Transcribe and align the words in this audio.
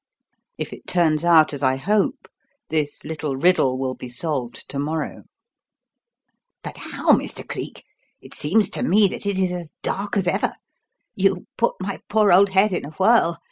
If 0.57 0.73
it 0.73 0.87
turns 0.87 1.23
out 1.23 1.53
as 1.53 1.61
I 1.61 1.75
hope, 1.75 2.27
this 2.69 3.03
little 3.03 3.37
riddle 3.37 3.77
will 3.77 3.93
be 3.93 4.09
solved 4.09 4.67
to 4.69 4.79
morrow." 4.79 5.25
"But 6.63 6.77
how, 6.77 7.11
Mr. 7.11 7.47
Cleek? 7.47 7.83
It 8.19 8.33
seems 8.33 8.71
to 8.71 8.81
me 8.81 9.07
that 9.09 9.27
it 9.27 9.37
is 9.37 9.51
as 9.51 9.73
dark 9.83 10.17
as 10.17 10.27
ever. 10.27 10.53
You 11.13 11.45
put 11.55 11.75
my 11.79 11.99
poor 12.09 12.31
old 12.33 12.49
head 12.49 12.73
in 12.73 12.83
a 12.83 12.89
whirl. 12.99 13.37